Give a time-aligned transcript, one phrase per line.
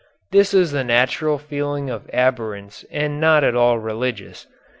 [0.31, 4.47] This is the natural feeling of abhorrence and not at all religious.